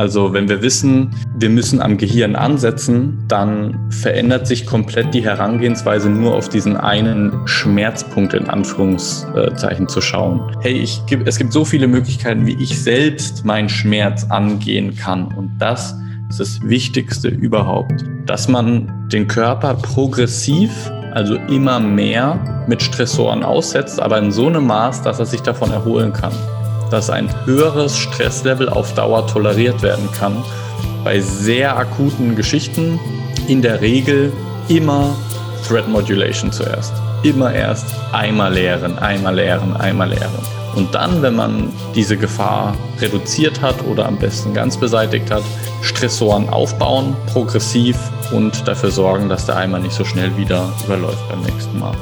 Also 0.00 0.32
wenn 0.32 0.48
wir 0.48 0.62
wissen, 0.62 1.10
wir 1.36 1.50
müssen 1.50 1.82
am 1.82 1.98
Gehirn 1.98 2.34
ansetzen, 2.34 3.22
dann 3.28 3.90
verändert 3.90 4.46
sich 4.46 4.64
komplett 4.64 5.12
die 5.12 5.22
Herangehensweise 5.22 6.08
nur 6.08 6.36
auf 6.36 6.48
diesen 6.48 6.74
einen 6.78 7.46
Schmerzpunkt 7.46 8.32
in 8.32 8.48
Anführungszeichen 8.48 9.88
zu 9.88 10.00
schauen. 10.00 10.56
Hey, 10.62 10.72
ich, 10.72 11.02
es 11.26 11.36
gibt 11.36 11.52
so 11.52 11.66
viele 11.66 11.86
Möglichkeiten, 11.86 12.46
wie 12.46 12.54
ich 12.54 12.82
selbst 12.82 13.44
meinen 13.44 13.68
Schmerz 13.68 14.24
angehen 14.30 14.96
kann. 14.96 15.34
Und 15.34 15.58
das 15.58 15.94
ist 16.30 16.40
das 16.40 16.62
Wichtigste 16.62 17.28
überhaupt, 17.28 18.02
dass 18.24 18.48
man 18.48 19.10
den 19.12 19.28
Körper 19.28 19.74
progressiv 19.74 20.90
also 21.12 21.34
immer 21.34 21.78
mehr 21.78 22.64
mit 22.66 22.80
Stressoren 22.80 23.42
aussetzt, 23.42 24.00
aber 24.00 24.16
in 24.16 24.32
so 24.32 24.46
einem 24.46 24.66
Maß, 24.66 25.02
dass 25.02 25.18
er 25.18 25.26
sich 25.26 25.42
davon 25.42 25.70
erholen 25.72 26.14
kann 26.14 26.32
dass 26.90 27.10
ein 27.10 27.32
höheres 27.44 27.96
Stresslevel 27.96 28.68
auf 28.68 28.94
Dauer 28.94 29.26
toleriert 29.26 29.82
werden 29.82 30.08
kann. 30.12 30.44
Bei 31.04 31.20
sehr 31.20 31.76
akuten 31.76 32.36
Geschichten 32.36 32.98
in 33.48 33.62
der 33.62 33.80
Regel 33.80 34.32
immer 34.68 35.16
Threat 35.66 35.88
Modulation 35.88 36.52
zuerst. 36.52 36.92
Immer 37.22 37.52
erst 37.52 37.86
einmal 38.12 38.52
leeren, 38.54 38.98
einmal 38.98 39.34
leeren, 39.34 39.76
einmal 39.76 40.08
leeren. 40.08 40.60
Und 40.74 40.94
dann, 40.94 41.20
wenn 41.22 41.34
man 41.34 41.72
diese 41.94 42.16
Gefahr 42.16 42.76
reduziert 43.00 43.60
hat 43.60 43.84
oder 43.84 44.06
am 44.06 44.16
besten 44.16 44.54
ganz 44.54 44.76
beseitigt 44.76 45.30
hat, 45.30 45.42
Stressoren 45.82 46.48
aufbauen, 46.48 47.16
progressiv 47.32 47.96
und 48.32 48.66
dafür 48.68 48.90
sorgen, 48.90 49.28
dass 49.28 49.46
der 49.46 49.56
Eimer 49.56 49.80
nicht 49.80 49.94
so 49.94 50.04
schnell 50.04 50.36
wieder 50.36 50.72
überläuft 50.84 51.28
beim 51.28 51.42
nächsten 51.42 51.78
Mal. 51.78 51.94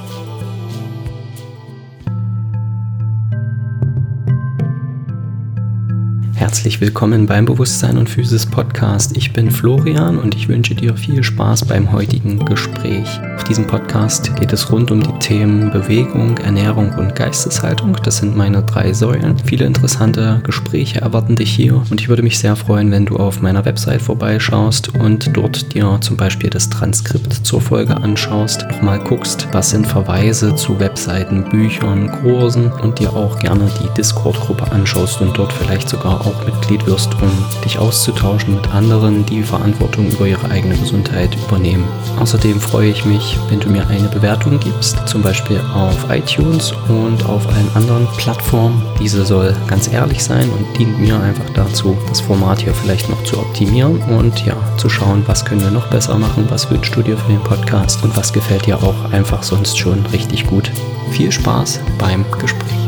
Herzlich 6.49 6.81
willkommen 6.81 7.27
beim 7.27 7.45
Bewusstsein 7.45 7.99
und 7.99 8.09
Physis 8.09 8.47
Podcast. 8.47 9.15
Ich 9.19 9.35
bin 9.35 9.51
Florian 9.51 10.19
und 10.19 10.35
ich 10.35 10.49
wünsche 10.49 10.75
dir 10.75 10.97
viel 10.97 11.23
Spaß 11.23 11.67
beim 11.67 11.93
heutigen 11.93 12.43
Gespräch. 12.43 13.21
Auf 13.37 13.45
diesem 13.45 13.67
Podcast 13.67 14.35
geht 14.37 14.55
es 14.55 14.73
rund 14.73 14.91
um 14.91 15.03
die 15.03 15.19
Themen 15.19 15.71
Bewegung, 15.71 16.39
Ernährung 16.39 16.91
und 16.95 17.15
Geisteshaltung. 17.15 17.99
Das 18.03 18.17
sind 18.17 18.35
meine 18.35 18.63
drei 18.63 18.95
Säulen. 18.95 19.37
Viele 19.45 19.67
interessante 19.67 20.41
Gespräche 20.43 21.03
erwarten 21.03 21.37
dich 21.37 21.51
hier 21.51 21.83
und 21.91 22.01
ich 22.01 22.09
würde 22.09 22.23
mich 22.23 22.39
sehr 22.39 22.57
freuen, 22.57 22.91
wenn 22.93 23.05
du 23.05 23.19
auf 23.19 23.43
meiner 23.43 23.67
Website 23.67 24.01
vorbeischaust 24.01 24.95
und 24.95 25.37
dort 25.37 25.75
dir 25.75 25.99
zum 26.01 26.17
Beispiel 26.17 26.49
das 26.49 26.71
Transkript 26.71 27.35
zur 27.35 27.61
Folge 27.61 27.95
anschaust, 27.95 28.67
nochmal 28.71 29.01
guckst, 29.01 29.49
was 29.53 29.69
sind 29.69 29.87
Verweise 29.87 30.57
zu 30.57 30.81
Webseiten, 30.81 31.45
Büchern, 31.51 32.11
Kursen 32.23 32.73
und 32.73 33.01
dir 33.01 33.13
auch 33.13 33.39
gerne 33.39 33.71
die 33.83 33.95
Discord-Gruppe 33.99 34.73
anschaust 34.73 35.21
und 35.21 35.37
dort 35.37 35.53
vielleicht 35.53 35.91
sogar 35.91 36.23
auch 36.23 36.38
Mitglied 36.45 36.87
wirst, 36.87 37.15
um 37.21 37.31
dich 37.65 37.79
auszutauschen 37.79 38.55
mit 38.55 38.69
anderen, 38.73 39.25
die 39.27 39.43
Verantwortung 39.43 40.11
über 40.11 40.27
ihre 40.27 40.51
eigene 40.51 40.77
Gesundheit 40.77 41.37
übernehmen. 41.47 41.87
Außerdem 42.19 42.61
freue 42.61 42.91
ich 42.91 43.05
mich, 43.05 43.39
wenn 43.49 43.61
du 43.61 43.69
mir 43.69 43.87
eine 43.89 44.09
Bewertung 44.09 44.59
gibst, 44.59 45.07
zum 45.07 45.23
Beispiel 45.23 45.61
auf 45.75 46.11
iTunes 46.11 46.73
und 46.89 47.25
auf 47.27 47.47
allen 47.49 47.71
anderen 47.75 48.07
Plattformen. 48.17 48.83
Diese 49.01 49.25
soll 49.25 49.55
ganz 49.67 49.93
ehrlich 49.93 50.23
sein 50.23 50.49
und 50.51 50.79
dient 50.79 50.99
mir 50.99 51.21
einfach 51.21 51.49
dazu, 51.55 51.97
das 52.09 52.21
Format 52.21 52.61
hier 52.61 52.75
vielleicht 52.75 53.09
noch 53.09 53.23
zu 53.25 53.39
optimieren 53.39 54.01
und 54.03 54.45
ja, 54.45 54.57
zu 54.77 54.89
schauen, 54.89 55.23
was 55.27 55.45
können 55.45 55.63
wir 55.63 55.71
noch 55.71 55.89
besser 55.89 56.19
machen, 56.19 56.47
was 56.49 56.71
wünschst 56.71 56.95
du 56.95 57.03
dir 57.03 57.17
für 57.17 57.33
den 57.33 57.43
Podcast 57.43 58.03
und 58.03 58.17
was 58.17 58.33
gefällt 58.33 58.67
dir 58.67 58.83
auch 58.83 59.13
einfach 59.13 59.43
sonst 59.43 59.79
schon 59.79 60.05
richtig 60.13 60.47
gut. 60.47 60.71
Viel 61.11 61.33
Spaß 61.33 61.81
beim 61.99 62.25
Gespräch. 62.39 62.88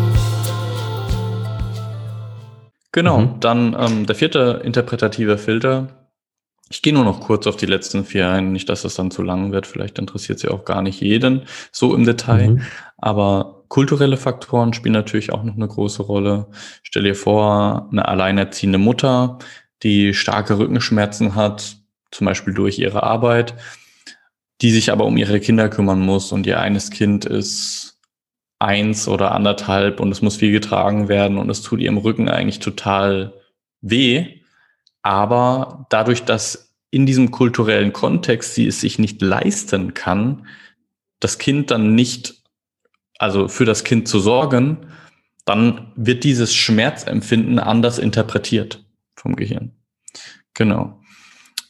Genau, 2.92 3.20
mhm. 3.20 3.40
dann 3.40 3.76
ähm, 3.78 4.06
der 4.06 4.16
vierte 4.16 4.62
interpretative 4.64 5.38
Filter. 5.38 5.88
Ich 6.68 6.82
gehe 6.82 6.92
nur 6.92 7.04
noch 7.04 7.20
kurz 7.20 7.46
auf 7.46 7.56
die 7.56 7.66
letzten 7.66 8.04
vier 8.04 8.30
ein, 8.30 8.52
nicht, 8.52 8.68
dass 8.68 8.82
das 8.82 8.94
dann 8.94 9.10
zu 9.10 9.22
lang 9.22 9.50
wird. 9.50 9.66
Vielleicht 9.66 9.98
interessiert 9.98 10.38
sie 10.38 10.48
auch 10.48 10.64
gar 10.64 10.82
nicht 10.82 11.00
jeden 11.00 11.42
so 11.72 11.94
im 11.94 12.04
Detail. 12.04 12.50
Mhm. 12.50 12.62
Aber 12.96 13.64
kulturelle 13.68 14.16
Faktoren 14.16 14.72
spielen 14.72 14.92
natürlich 14.92 15.32
auch 15.32 15.42
noch 15.42 15.56
eine 15.56 15.66
große 15.66 16.02
Rolle. 16.02 16.46
Stell 16.82 17.04
dir 17.04 17.16
vor, 17.16 17.88
eine 17.90 18.06
alleinerziehende 18.06 18.78
Mutter, 18.78 19.38
die 19.82 20.14
starke 20.14 20.58
Rückenschmerzen 20.58 21.34
hat, 21.34 21.76
zum 22.10 22.26
Beispiel 22.26 22.54
durch 22.54 22.78
ihre 22.78 23.02
Arbeit, 23.02 23.54
die 24.60 24.70
sich 24.70 24.92
aber 24.92 25.06
um 25.06 25.16
ihre 25.16 25.40
Kinder 25.40 25.68
kümmern 25.68 26.00
muss 26.00 26.32
und 26.32 26.46
ihr 26.46 26.60
eines 26.60 26.90
Kind 26.90 27.24
ist 27.24 27.99
eins 28.60 29.08
oder 29.08 29.32
anderthalb 29.32 30.00
und 30.00 30.12
es 30.12 30.22
muss 30.22 30.36
viel 30.36 30.52
getragen 30.52 31.08
werden 31.08 31.38
und 31.38 31.50
es 31.50 31.62
tut 31.62 31.80
ihrem 31.80 31.98
Rücken 31.98 32.28
eigentlich 32.28 32.60
total 32.60 33.32
weh. 33.80 34.40
Aber 35.02 35.86
dadurch, 35.90 36.24
dass 36.24 36.74
in 36.90 37.06
diesem 37.06 37.30
kulturellen 37.30 37.92
Kontext 37.92 38.54
sie 38.54 38.66
es 38.66 38.80
sich 38.80 38.98
nicht 38.98 39.22
leisten 39.22 39.94
kann, 39.94 40.46
das 41.20 41.38
Kind 41.38 41.70
dann 41.70 41.94
nicht, 41.94 42.42
also 43.18 43.48
für 43.48 43.64
das 43.64 43.82
Kind 43.82 44.08
zu 44.08 44.20
sorgen, 44.20 44.88
dann 45.46 45.92
wird 45.96 46.24
dieses 46.24 46.54
Schmerzempfinden 46.54 47.58
anders 47.58 47.98
interpretiert 47.98 48.84
vom 49.14 49.36
Gehirn. 49.36 49.72
Genau. 50.54 51.00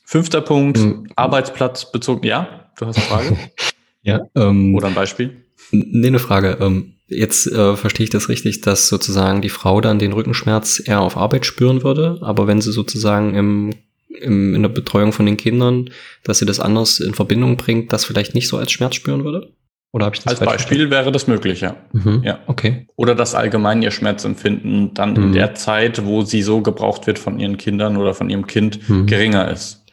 Fünfter 0.04 0.40
Punkt, 0.40 0.78
mhm. 0.78 1.06
Arbeitsplatz 1.14 1.92
bezogen. 1.92 2.26
Ja, 2.26 2.72
du 2.78 2.86
hast 2.86 2.96
eine 2.96 3.06
Frage? 3.06 3.38
ja. 4.02 4.20
Ähm, 4.34 4.74
Oder 4.74 4.88
ein 4.88 4.94
Beispiel? 4.94 5.44
Nee, 5.72 6.08
eine 6.08 6.18
Frage. 6.18 6.58
Ähm, 6.60 6.94
jetzt 7.08 7.46
äh, 7.46 7.76
verstehe 7.76 8.04
ich 8.04 8.10
das 8.10 8.28
richtig, 8.28 8.60
dass 8.60 8.88
sozusagen 8.88 9.42
die 9.42 9.48
Frau 9.48 9.80
dann 9.80 9.98
den 9.98 10.12
Rückenschmerz 10.12 10.82
eher 10.84 11.00
auf 11.00 11.16
Arbeit 11.16 11.46
spüren 11.46 11.82
würde, 11.82 12.18
aber 12.22 12.46
wenn 12.46 12.60
sie 12.60 12.72
sozusagen 12.72 13.34
im, 13.34 13.70
im, 14.08 14.54
in 14.54 14.62
der 14.62 14.68
Betreuung 14.68 15.12
von 15.12 15.26
den 15.26 15.36
Kindern, 15.36 15.90
dass 16.24 16.38
sie 16.38 16.46
das 16.46 16.60
anders 16.60 17.00
in 17.00 17.14
Verbindung 17.14 17.56
bringt, 17.56 17.92
das 17.92 18.04
vielleicht 18.04 18.34
nicht 18.34 18.48
so 18.48 18.56
als 18.56 18.72
Schmerz 18.72 18.94
spüren 18.94 19.24
würde? 19.24 19.52
Oder 19.92 20.06
habe 20.06 20.14
ich 20.14 20.22
das 20.22 20.30
Als 20.30 20.40
Beispiel 20.40 20.78
verstanden? 20.78 20.90
wäre 20.92 21.12
das 21.12 21.26
möglich, 21.26 21.62
ja. 21.62 21.76
Mhm, 21.92 22.22
ja. 22.24 22.38
Okay. 22.46 22.86
Oder 22.94 23.16
das 23.16 23.34
allgemein 23.34 23.82
ihr 23.82 23.90
Schmerzempfinden 23.90 24.94
dann 24.94 25.14
mhm. 25.14 25.22
in 25.24 25.32
der 25.32 25.56
Zeit, 25.56 26.04
wo 26.04 26.22
sie 26.22 26.42
so 26.42 26.60
gebraucht 26.60 27.08
wird 27.08 27.18
von 27.18 27.40
ihren 27.40 27.56
Kindern 27.56 27.96
oder 27.96 28.14
von 28.14 28.30
ihrem 28.30 28.46
Kind, 28.46 28.88
mhm. 28.88 29.06
geringer 29.06 29.50
ist. 29.50 29.84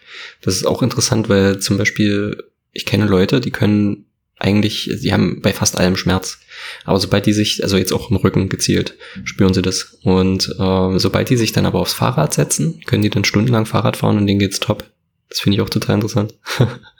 Das 0.41 0.55
ist 0.55 0.67
auch 0.67 0.83
interessant, 0.83 1.29
weil 1.29 1.57
zum 1.59 1.79
Beispiel 1.79 2.37
ich 2.77 2.85
kenne 2.85 3.05
Leute, 3.05 3.39
die 3.39 3.49
können 3.49 4.05
eigentlich, 4.39 4.89
sie 4.95 5.13
haben 5.13 5.41
bei 5.41 5.53
fast 5.53 5.77
allem 5.77 5.97
Schmerz. 5.97 6.39
Aber 6.85 6.99
sobald 6.99 7.25
die 7.25 7.33
sich, 7.33 7.63
also 7.63 7.77
jetzt 7.77 7.93
auch 7.93 8.11
im 8.11 8.17
Rücken 8.17 8.49
gezielt, 8.49 8.95
spüren 9.23 9.53
sie 9.53 9.61
das. 9.61 9.97
Und 10.03 10.49
äh, 10.59 10.99
sobald 10.99 11.29
die 11.29 11.37
sich 11.37 11.51
dann 11.51 11.65
aber 11.65 11.79
aufs 11.79 11.93
Fahrrad 11.93 12.33
setzen, 12.33 12.81
können 12.85 13.03
die 13.03 13.09
dann 13.09 13.25
stundenlang 13.25 13.65
Fahrrad 13.65 13.97
fahren 13.97 14.17
und 14.17 14.27
denen 14.27 14.39
geht's 14.39 14.59
top. 14.59 14.83
Das 15.29 15.39
finde 15.39 15.55
ich 15.55 15.61
auch 15.61 15.69
total 15.69 15.95
interessant. 15.95 16.33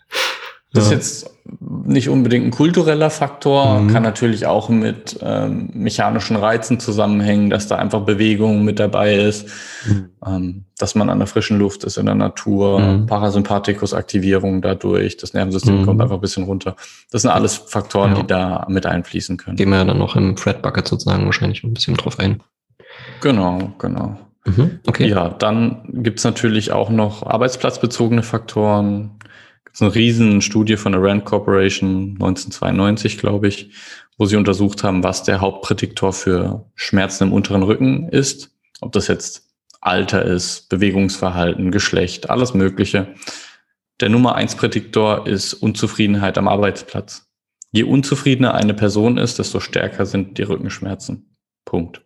Das 0.78 0.86
ist 0.86 0.92
jetzt 0.92 1.38
nicht 1.86 2.10
unbedingt 2.10 2.46
ein 2.46 2.52
kultureller 2.52 3.10
Faktor, 3.10 3.80
mhm. 3.80 3.88
kann 3.88 4.04
natürlich 4.04 4.46
auch 4.46 4.70
mit 4.70 5.18
ähm, 5.22 5.70
mechanischen 5.74 6.36
Reizen 6.36 6.80
zusammenhängen, 6.80 7.50
dass 7.50 7.68
da 7.68 7.78
einfach 7.78 8.02
Bewegung 8.02 8.66
mit 8.66 8.80
dabei 8.80 9.16
ist, 9.16 9.48
mhm. 9.88 10.10
ähm, 10.26 10.66
dass 10.78 10.96
man 10.96 11.10
an 11.10 11.20
der 11.20 11.28
frischen 11.28 11.58
Luft 11.58 11.86
ist, 11.86 11.98
in 11.98 12.06
der 12.06 12.16
Natur, 12.16 12.80
mhm. 12.80 13.06
Parasympathikus-Aktivierung 13.06 14.62
dadurch, 14.62 15.18
das 15.18 15.34
Nervensystem 15.34 15.82
mhm. 15.82 15.86
kommt 15.86 16.02
einfach 16.02 16.16
ein 16.16 16.22
bisschen 16.22 16.44
runter. 16.44 16.76
Das 17.12 17.22
sind 17.22 17.32
alles 17.32 17.56
Faktoren, 17.56 18.16
ja. 18.16 18.22
die 18.22 18.28
da 18.28 18.66
mit 18.70 18.86
einfließen 18.86 19.38
können. 19.38 19.56
Gehen 19.56 19.70
wir 19.70 19.78
ja 19.78 19.86
dann 19.86 20.00
noch 20.00 20.16
im 20.16 20.38
Fred 20.38 20.62
Bucket 20.62 20.88
sozusagen 20.88 21.26
wahrscheinlich 21.26 21.64
ein 21.64 21.74
bisschen 21.74 21.96
drauf 21.96 22.20
ein. 22.20 22.42
Genau, 23.22 23.72
genau. 23.80 24.18
Mhm. 24.46 24.80
Okay. 24.88 25.08
Ja, 25.08 25.30
dann 25.30 26.04
gibt's 26.04 26.24
natürlich 26.24 26.72
auch 26.72 26.90
noch 26.90 27.24
arbeitsplatzbezogene 27.24 28.24
Faktoren, 28.24 29.12
ist 29.78 29.84
eine 29.84 29.94
riesen 29.94 30.42
Studie 30.42 30.76
von 30.76 30.94
der 30.94 31.04
Rand 31.04 31.24
Corporation 31.26 32.14
1992, 32.14 33.20
glaube 33.20 33.48
ich, 33.48 33.70
wo 34.18 34.26
sie 34.26 34.36
untersucht 34.36 34.84
haben, 34.84 35.04
was 35.04 35.22
der 35.22 35.40
Hauptprädiktor 35.40 36.14
für 36.14 36.66
Schmerzen 36.74 37.26
im 37.26 37.32
unteren 37.32 37.62
Rücken 37.62 38.10
ist. 38.10 38.50
Ob 38.82 38.92
das 38.94 39.08
jetzt 39.08 39.52
Alter 39.80 40.26
ist, 40.26 40.70
Bewegungsverhalten, 40.70 41.70
Geschlecht, 41.70 42.32
alles 42.32 42.56
Mögliche. 42.56 43.14
Der 44.00 44.10
Nummer 44.10 44.34
eins 44.34 44.56
Prädiktor 44.56 45.28
ist 45.28 45.54
Unzufriedenheit 45.54 46.40
am 46.40 46.48
Arbeitsplatz. 46.48 47.28
Je 47.70 47.84
unzufriedener 47.84 48.56
eine 48.56 48.74
Person 48.74 49.20
ist, 49.20 49.38
desto 49.38 49.60
stärker 49.60 50.08
sind 50.08 50.40
die 50.40 50.44
Rückenschmerzen. 50.44 51.36
Punkt. 51.66 52.02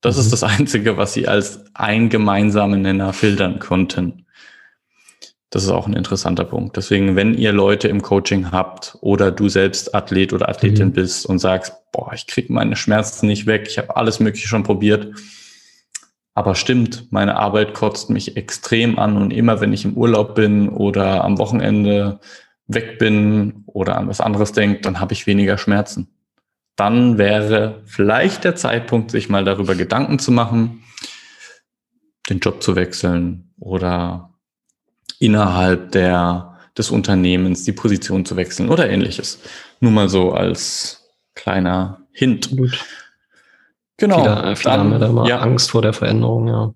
Das 0.00 0.14
mhm. 0.14 0.20
ist 0.20 0.32
das 0.32 0.44
Einzige, 0.44 0.96
was 0.96 1.12
sie 1.12 1.26
als 1.26 1.64
ein 1.74 2.08
gemeinsamen 2.08 2.82
Nenner 2.82 3.12
filtern 3.12 3.58
konnten. 3.58 4.26
Das 5.50 5.64
ist 5.64 5.70
auch 5.70 5.88
ein 5.88 5.94
interessanter 5.94 6.44
Punkt. 6.44 6.76
Deswegen, 6.76 7.16
wenn 7.16 7.34
ihr 7.34 7.52
Leute 7.52 7.88
im 7.88 8.02
Coaching 8.02 8.52
habt 8.52 8.96
oder 9.00 9.32
du 9.32 9.48
selbst 9.48 9.94
Athlet 9.94 10.32
oder 10.32 10.48
Athletin 10.48 10.88
mhm. 10.88 10.92
bist 10.92 11.26
und 11.26 11.40
sagst, 11.40 11.74
boah, 11.92 12.12
ich 12.14 12.28
kriege 12.28 12.52
meine 12.52 12.76
Schmerzen 12.76 13.26
nicht 13.26 13.46
weg, 13.46 13.66
ich 13.68 13.76
habe 13.78 13.96
alles 13.96 14.20
Mögliche 14.20 14.46
schon 14.46 14.62
probiert, 14.62 15.12
aber 16.34 16.54
stimmt, 16.54 17.10
meine 17.10 17.36
Arbeit 17.36 17.74
kotzt 17.74 18.10
mich 18.10 18.36
extrem 18.36 18.98
an 18.98 19.16
und 19.16 19.32
immer 19.32 19.60
wenn 19.60 19.72
ich 19.72 19.84
im 19.84 19.94
Urlaub 19.94 20.36
bin 20.36 20.68
oder 20.68 21.24
am 21.24 21.38
Wochenende 21.38 22.20
weg 22.68 22.98
bin 23.00 23.64
oder 23.66 23.98
an 23.98 24.08
was 24.08 24.20
anderes 24.20 24.52
denke, 24.52 24.80
dann 24.82 25.00
habe 25.00 25.12
ich 25.12 25.26
weniger 25.26 25.58
Schmerzen. 25.58 26.08
Dann 26.76 27.18
wäre 27.18 27.82
vielleicht 27.84 28.44
der 28.44 28.54
Zeitpunkt, 28.54 29.10
sich 29.10 29.28
mal 29.28 29.44
darüber 29.44 29.74
Gedanken 29.74 30.20
zu 30.20 30.30
machen, 30.30 30.84
den 32.30 32.38
Job 32.38 32.62
zu 32.62 32.76
wechseln 32.76 33.52
oder 33.58 34.29
innerhalb 35.20 35.92
der, 35.92 36.58
des 36.76 36.90
Unternehmens 36.90 37.62
die 37.64 37.72
Position 37.72 38.24
zu 38.24 38.36
wechseln 38.36 38.68
oder 38.68 38.90
ähnliches. 38.90 39.38
Nur 39.78 39.92
mal 39.92 40.08
so 40.08 40.32
als 40.32 41.08
kleiner 41.34 42.06
Hint. 42.12 42.56
Gut. 42.56 42.84
Genau. 43.96 44.22
Viele, 44.22 44.56
viele 44.56 44.70
dann, 44.70 44.80
haben 44.80 44.92
ja 44.92 44.98
da 44.98 45.06
immer 45.06 45.28
ja. 45.28 45.38
Angst 45.38 45.70
vor 45.70 45.82
der 45.82 45.92
Veränderung, 45.92 46.48
ja. 46.48 46.72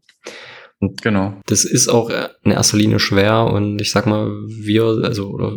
Und 0.79 1.00
genau. 1.00 1.41
Das 1.46 1.64
ist 1.64 1.88
auch 1.88 2.11
in 2.43 2.50
erster 2.50 2.76
Linie 2.76 2.99
schwer 2.99 3.46
und 3.46 3.81
ich 3.81 3.91
sag 3.91 4.06
mal, 4.06 4.29
wir, 4.47 4.85
also 5.02 5.31
oder 5.31 5.56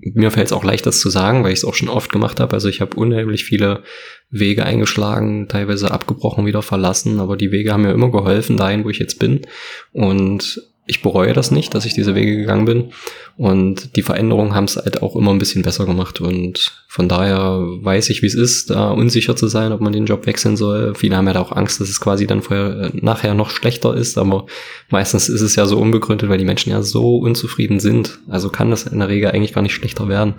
mir 0.00 0.30
fällt 0.30 0.48
es 0.48 0.52
auch 0.52 0.64
leicht, 0.64 0.84
das 0.84 1.00
zu 1.00 1.08
sagen, 1.08 1.42
weil 1.42 1.52
ich 1.52 1.60
es 1.60 1.64
auch 1.64 1.74
schon 1.74 1.88
oft 1.88 2.12
gemacht 2.12 2.40
habe. 2.40 2.52
Also 2.52 2.68
ich 2.68 2.82
habe 2.82 2.96
unheimlich 2.96 3.44
viele 3.44 3.82
Wege 4.28 4.64
eingeschlagen, 4.64 5.48
teilweise 5.48 5.90
abgebrochen, 5.90 6.44
wieder 6.44 6.60
verlassen, 6.60 7.20
aber 7.20 7.38
die 7.38 7.50
Wege 7.50 7.72
haben 7.72 7.82
mir 7.82 7.92
immer 7.92 8.10
geholfen, 8.10 8.58
dahin, 8.58 8.84
wo 8.84 8.90
ich 8.90 8.98
jetzt 8.98 9.18
bin. 9.18 9.46
Und 9.92 10.60
ich 10.88 11.02
bereue 11.02 11.34
das 11.34 11.50
nicht, 11.50 11.74
dass 11.74 11.84
ich 11.84 11.92
diese 11.92 12.14
Wege 12.14 12.34
gegangen 12.36 12.64
bin. 12.64 12.92
Und 13.36 13.94
die 13.94 14.02
Veränderungen 14.02 14.54
haben 14.54 14.64
es 14.64 14.76
halt 14.76 15.02
auch 15.02 15.14
immer 15.14 15.30
ein 15.30 15.38
bisschen 15.38 15.62
besser 15.62 15.84
gemacht. 15.84 16.20
Und 16.20 16.72
von 16.88 17.08
daher 17.08 17.60
weiß 17.82 18.08
ich, 18.08 18.22
wie 18.22 18.26
es 18.26 18.34
ist, 18.34 18.70
da 18.70 18.90
unsicher 18.90 19.36
zu 19.36 19.48
sein, 19.48 19.72
ob 19.72 19.82
man 19.82 19.92
den 19.92 20.06
Job 20.06 20.26
wechseln 20.26 20.56
soll. 20.56 20.94
Viele 20.94 21.16
haben 21.16 21.26
ja 21.26 21.34
da 21.34 21.40
auch 21.42 21.52
Angst, 21.52 21.80
dass 21.80 21.90
es 21.90 22.00
quasi 22.00 22.26
dann 22.26 22.40
vorher, 22.40 22.80
äh, 22.86 22.90
nachher 22.94 23.34
noch 23.34 23.50
schlechter 23.50 23.94
ist. 23.94 24.16
Aber 24.16 24.46
meistens 24.88 25.28
ist 25.28 25.42
es 25.42 25.56
ja 25.56 25.66
so 25.66 25.78
unbegründet, 25.78 26.30
weil 26.30 26.38
die 26.38 26.46
Menschen 26.46 26.70
ja 26.70 26.80
so 26.80 27.18
unzufrieden 27.18 27.80
sind. 27.80 28.18
Also 28.28 28.48
kann 28.48 28.70
das 28.70 28.84
in 28.84 28.98
der 28.98 29.08
Regel 29.08 29.30
eigentlich 29.30 29.52
gar 29.52 29.62
nicht 29.62 29.74
schlechter 29.74 30.08
werden. 30.08 30.34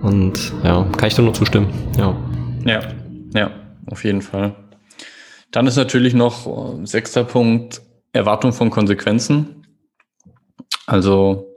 Und 0.00 0.52
ja, 0.62 0.88
kann 0.96 1.08
ich 1.08 1.14
da 1.14 1.22
nur 1.22 1.34
zustimmen. 1.34 1.66
Ja. 1.98 2.16
Ja, 2.64 2.80
ja, 3.34 3.50
auf 3.86 4.04
jeden 4.04 4.22
Fall. 4.22 4.54
Dann 5.50 5.66
ist 5.66 5.76
natürlich 5.76 6.14
noch 6.14 6.46
äh, 6.46 6.86
sechster 6.86 7.24
Punkt 7.24 7.82
Erwartung 8.12 8.52
von 8.52 8.70
Konsequenzen. 8.70 9.59
Also 10.90 11.56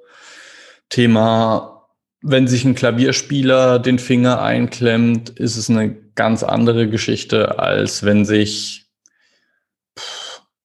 Thema, 0.89 1.87
wenn 2.21 2.47
sich 2.47 2.65
ein 2.65 2.75
Klavierspieler 2.75 3.79
den 3.79 3.97
Finger 3.97 4.43
einklemmt, 4.43 5.31
ist 5.31 5.57
es 5.57 5.71
eine 5.71 5.95
ganz 6.13 6.43
andere 6.43 6.87
Geschichte, 6.87 7.57
als 7.57 8.03
wenn 8.03 8.25
sich, 8.25 8.91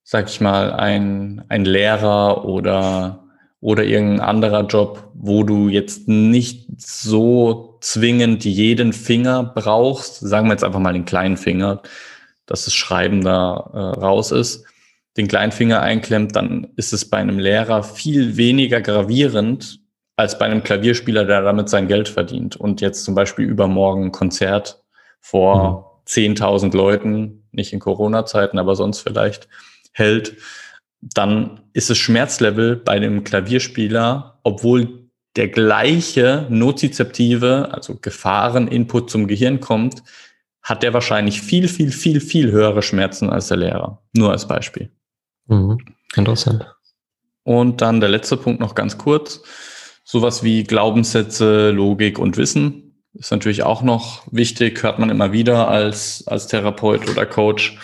sag 0.04 0.28
ich 0.28 0.42
mal, 0.42 0.74
ein, 0.74 1.46
ein 1.48 1.64
Lehrer 1.64 2.44
oder, 2.44 3.24
oder 3.62 3.84
irgendein 3.84 4.20
anderer 4.20 4.66
Job, 4.66 5.12
wo 5.14 5.44
du 5.44 5.70
jetzt 5.70 6.06
nicht 6.06 6.66
so 6.76 7.78
zwingend 7.80 8.44
jeden 8.44 8.92
Finger 8.92 9.44
brauchst, 9.44 10.20
sagen 10.20 10.48
wir 10.48 10.52
jetzt 10.52 10.64
einfach 10.64 10.78
mal 10.78 10.92
den 10.92 11.06
kleinen 11.06 11.38
Finger, 11.38 11.80
dass 12.44 12.66
das 12.66 12.74
Schreiben 12.74 13.24
da 13.24 13.70
äh, 13.72 13.98
raus 13.98 14.30
ist, 14.30 14.66
den 15.18 15.28
Kleinfinger 15.28 15.82
einklemmt, 15.82 16.34
dann 16.36 16.68
ist 16.76 16.92
es 16.92 17.10
bei 17.10 17.18
einem 17.18 17.38
Lehrer 17.38 17.82
viel 17.82 18.36
weniger 18.36 18.80
gravierend 18.80 19.80
als 20.16 20.38
bei 20.38 20.46
einem 20.46 20.62
Klavierspieler, 20.62 21.24
der 21.24 21.42
damit 21.42 21.68
sein 21.68 21.88
Geld 21.88 22.08
verdient 22.08 22.56
und 22.56 22.80
jetzt 22.80 23.04
zum 23.04 23.14
Beispiel 23.14 23.44
übermorgen 23.44 24.06
ein 24.06 24.12
Konzert 24.12 24.82
vor 25.20 26.00
mhm. 26.06 26.34
10.000 26.36 26.74
Leuten, 26.74 27.48
nicht 27.52 27.72
in 27.72 27.80
Corona-Zeiten, 27.80 28.58
aber 28.58 28.76
sonst 28.76 29.00
vielleicht 29.00 29.48
hält, 29.92 30.36
dann 31.00 31.60
ist 31.72 31.90
das 31.90 31.98
Schmerzlevel 31.98 32.76
bei 32.76 32.98
dem 32.98 33.24
Klavierspieler, 33.24 34.40
obwohl 34.42 35.10
der 35.36 35.48
gleiche 35.48 36.46
nozizeptive, 36.48 37.68
also 37.72 37.96
Gefahreninput 38.00 39.10
zum 39.10 39.28
Gehirn 39.28 39.60
kommt, 39.60 40.02
hat 40.62 40.82
der 40.82 40.92
wahrscheinlich 40.92 41.40
viel, 41.40 41.68
viel, 41.68 41.92
viel, 41.92 42.20
viel 42.20 42.50
höhere 42.50 42.82
Schmerzen 42.82 43.30
als 43.30 43.48
der 43.48 43.58
Lehrer. 43.58 44.02
Nur 44.16 44.32
als 44.32 44.48
Beispiel. 44.48 44.90
Mhm. 45.48 45.78
Interessant. 46.14 46.66
Und 47.42 47.80
dann 47.80 48.00
der 48.00 48.08
letzte 48.08 48.36
Punkt 48.36 48.60
noch 48.60 48.74
ganz 48.74 48.98
kurz. 48.98 49.42
Sowas 50.04 50.42
wie 50.42 50.64
Glaubenssätze, 50.64 51.70
Logik 51.70 52.18
und 52.18 52.36
Wissen 52.36 52.88
ist 53.14 53.30
natürlich 53.30 53.62
auch 53.62 53.82
noch 53.82 54.22
wichtig, 54.30 54.82
hört 54.82 54.98
man 54.98 55.10
immer 55.10 55.32
wieder 55.32 55.68
als, 55.68 56.26
als 56.26 56.46
Therapeut 56.46 57.08
oder 57.08 57.26
Coach, 57.26 57.78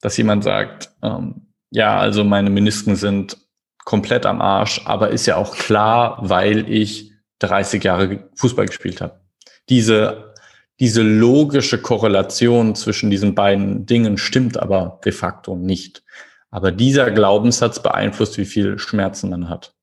dass 0.00 0.16
jemand 0.16 0.44
sagt, 0.44 0.90
ähm, 1.02 1.48
ja, 1.70 1.98
also 1.98 2.24
meine 2.24 2.50
Menisken 2.50 2.96
sind 2.96 3.36
komplett 3.84 4.26
am 4.26 4.40
Arsch, 4.40 4.80
aber 4.84 5.10
ist 5.10 5.26
ja 5.26 5.36
auch 5.36 5.56
klar, 5.56 6.18
weil 6.20 6.70
ich 6.70 7.12
30 7.40 7.82
Jahre 7.82 8.28
Fußball 8.36 8.66
gespielt 8.66 9.00
habe. 9.00 9.20
Diese, 9.68 10.34
diese 10.80 11.02
logische 11.02 11.78
Korrelation 11.78 12.74
zwischen 12.74 13.10
diesen 13.10 13.34
beiden 13.34 13.86
Dingen 13.86 14.18
stimmt 14.18 14.58
aber 14.58 15.00
de 15.04 15.12
facto 15.12 15.56
nicht. 15.56 16.02
Aber 16.50 16.72
dieser 16.72 17.10
Glaubenssatz 17.10 17.82
beeinflusst, 17.82 18.38
wie 18.38 18.44
viel 18.44 18.78
Schmerzen 18.78 19.30
man 19.30 19.48
hat. 19.48 19.74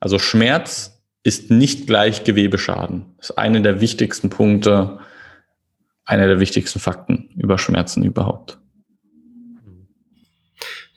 Also 0.00 0.18
Schmerz 0.18 1.02
ist 1.22 1.50
nicht 1.50 1.86
gleich 1.86 2.24
Gewebeschaden. 2.24 3.14
Das 3.18 3.30
ist 3.30 3.36
eine 3.36 3.60
der 3.60 3.80
wichtigsten 3.80 4.30
Punkte, 4.30 5.00
einer 6.04 6.26
der 6.26 6.40
wichtigsten 6.40 6.80
Fakten 6.80 7.30
über 7.36 7.58
Schmerzen 7.58 8.02
überhaupt. 8.02 8.58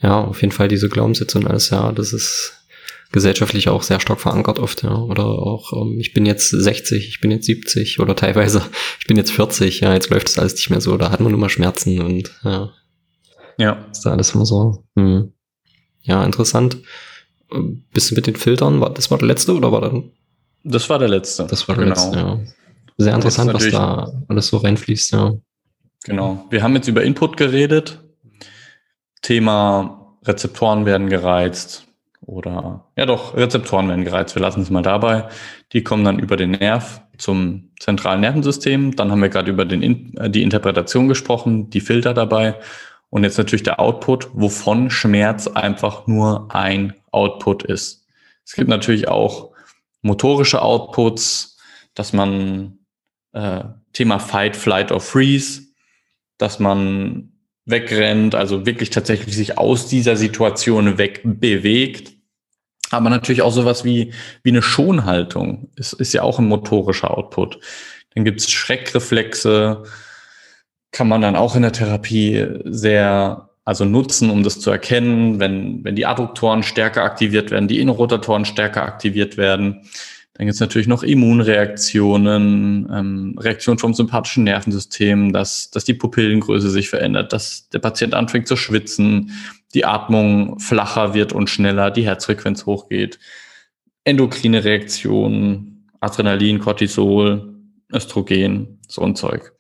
Ja, 0.02 0.22
auf 0.22 0.42
jeden 0.42 0.52
Fall 0.52 0.68
diese 0.68 0.90
Glaubenssätze 0.90 1.38
und 1.38 1.48
alles, 1.48 1.70
ja, 1.70 1.92
das 1.92 2.14
ist 2.14 2.64
gesellschaftlich 3.12 3.70
auch 3.70 3.84
sehr 3.84 4.00
stark 4.00 4.20
verankert 4.20 4.60
oft, 4.60 4.84
ja. 4.84 4.98
Oder 4.98 5.26
auch, 5.26 5.72
ähm, 5.74 6.00
ich 6.00 6.14
bin 6.14 6.26
jetzt 6.26 6.50
60, 6.50 7.08
ich 7.08 7.22
bin 7.22 7.32
jetzt 7.32 7.46
70 7.46 8.00
oder 8.00 8.16
teilweise, 8.16 8.64
ich 9.00 9.08
bin 9.08 9.16
jetzt 9.16 9.32
40, 9.32 9.82
ja, 9.82 9.94
jetzt 9.94 10.10
läuft 10.10 10.28
das 10.28 10.40
alles 10.40 10.56
nicht 10.56 10.70
mehr 10.70 10.82
so, 10.82 10.98
da 10.98 11.12
hat 11.12 11.22
man 11.22 11.34
immer 11.34 11.50
Schmerzen 11.50 12.02
und 12.02 12.32
ja, 12.44 12.74
ja. 13.58 13.86
Ist 13.92 14.06
da 14.06 14.12
alles 14.12 14.34
immer 14.34 14.46
so. 14.46 14.84
Hm. 14.96 15.34
Ja, 16.02 16.24
interessant. 16.24 16.78
Bist 17.92 18.12
du 18.12 18.16
mit 18.16 18.28
den 18.28 18.36
Filtern, 18.36 18.82
das 18.96 19.12
war 19.12 19.18
der 19.18 19.28
letzte 19.28 19.56
oder 19.56 19.72
war 19.72 19.82
dann? 19.82 20.12
Das 20.64 20.90
war 20.90 21.00
der 21.00 21.10
letzte. 21.10 21.46
Das 21.46 21.68
war 21.68 21.76
der 21.76 21.86
genau. 21.86 21.96
letzte, 21.96 22.18
ja. 22.18 22.40
Sehr 22.98 23.16
interessant, 23.16 23.54
was 23.54 23.70
da 23.70 24.12
alles 24.28 24.48
so 24.48 24.58
reinfließt, 24.58 25.14
ja. 25.14 25.34
Genau. 26.06 26.46
Wir 26.50 26.64
haben 26.64 26.76
jetzt 26.76 26.88
über 26.88 27.04
Input 27.04 27.38
geredet. 27.38 28.00
Thema 29.22 30.18
Rezeptoren 30.26 30.86
werden 30.86 31.10
gereizt 31.10 31.86
oder 32.26 32.86
ja 32.98 33.06
doch, 33.06 33.36
Rezeptoren 33.36 33.88
werden 33.88 34.06
gereizt. 34.06 34.36
Wir 34.36 34.42
lassen 34.42 34.62
es 34.62 34.70
mal 34.70 34.82
dabei. 34.82 35.28
Die 35.72 35.84
kommen 35.84 36.04
dann 36.04 36.20
über 36.20 36.38
den 36.38 36.52
Nerv 36.52 37.02
zum 37.18 37.72
zentralen 37.80 38.22
Nervensystem. 38.22 38.96
Dann 38.96 39.12
haben 39.12 39.22
wir 39.22 39.30
gerade 39.30 39.52
über 39.52 39.66
den, 39.66 40.16
äh, 40.18 40.30
die 40.30 40.44
Interpretation 40.44 41.08
gesprochen, 41.08 41.70
die 41.70 41.82
Filter 41.82 42.14
dabei. 42.14 42.56
Und 43.14 43.24
jetzt 43.24 43.38
natürlich 43.38 43.62
der 43.62 43.80
Output, 43.80 44.30
wovon 44.34 44.90
Schmerz 44.90 45.46
einfach 45.46 46.08
nur 46.08 46.48
ein 46.50 46.96
Output 47.12 47.62
ist. 47.62 48.08
Es 48.44 48.54
gibt 48.54 48.70
natürlich 48.70 49.08
auch 49.08 49.52
motorische 50.02 50.64
Outputs, 50.64 51.60
dass 51.94 52.12
man 52.12 52.80
äh, 53.34 53.66
Thema 53.94 54.18
Fight, 54.18 54.56
Flight 54.56 54.92
or 54.92 55.00
Freeze, 55.00 55.62
dass 56.40 56.58
man 56.58 57.34
wegrennt, 57.66 58.34
also 58.34 58.66
wirklich 58.66 58.90
tatsächlich 58.90 59.36
sich 59.36 59.60
aus 59.60 59.88
dieser 59.88 60.16
Situation 60.16 60.98
wegbewegt. 60.98 62.14
Aber 62.90 63.12
natürlich 63.12 63.44
auch 63.44 63.54
sowas 63.54 63.86
wie, 63.86 64.12
wie 64.42 64.50
eine 64.50 64.64
Schonhaltung. 64.64 65.70
Ist, 65.76 65.94
ist 65.94 66.14
ja 66.14 66.24
auch 66.24 66.40
ein 66.40 66.48
motorischer 66.48 67.16
Output. 67.16 67.60
Dann 68.16 68.26
gibt's 68.26 68.50
Schreckreflexe, 68.50 69.84
kann 70.94 71.10
man 71.10 71.22
dann 71.22 71.36
auch 71.36 71.58
in 71.58 71.64
der 71.64 71.74
Therapie 71.74 72.48
sehr 72.64 73.50
also 73.66 73.86
nutzen, 73.86 74.30
um 74.30 74.44
das 74.44 74.60
zu 74.60 74.70
erkennen, 74.72 75.40
wenn, 75.40 75.84
wenn 75.84 75.96
die 75.96 76.06
Adduktoren 76.06 76.64
stärker 76.64 77.04
aktiviert 77.04 77.50
werden, 77.50 77.68
die 77.68 77.80
Innenrotatoren 77.80 78.46
stärker 78.46 78.84
aktiviert 78.84 79.38
werden. 79.38 79.82
Dann 80.34 80.48
gibt 80.48 80.56
es 80.56 80.60
natürlich 80.60 80.88
noch 80.88 81.04
Immunreaktionen, 81.04 82.90
ähm, 82.92 83.36
Reaktionen 83.40 83.80
vom 83.80 83.94
sympathischen 83.94 84.44
Nervensystem, 84.44 85.32
dass, 85.32 85.72
dass 85.72 85.86
die 85.86 85.94
Pupillengröße 85.94 86.70
sich 86.70 86.90
verändert, 86.90 87.34
dass 87.34 87.70
der 87.70 87.80
Patient 87.80 88.14
anfängt 88.14 88.48
zu 88.48 88.56
schwitzen, 88.56 89.32
die 89.74 89.86
Atmung 89.86 90.60
flacher 90.60 91.14
wird 91.14 91.34
und 91.34 91.50
schneller, 91.50 91.90
die 91.92 92.06
Herzfrequenz 92.06 92.66
hochgeht, 92.66 93.20
endokrine 94.04 94.64
Reaktionen, 94.64 95.88
Adrenalin, 96.00 96.60
Cortisol, 96.60 97.54
Östrogen, 97.94 98.80
so 98.88 99.04
ein 99.04 99.16
Zeug. 99.16 99.54